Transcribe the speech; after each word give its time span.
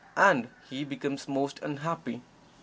And 0.17 0.47
he 0.67 0.83
becomes 0.83 1.27
most 1.27 1.59
unhappy. 1.61 2.23